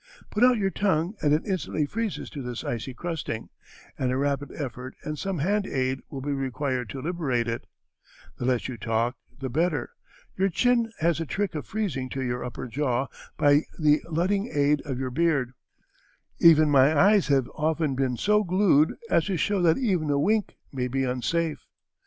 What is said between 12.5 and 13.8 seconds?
jaw by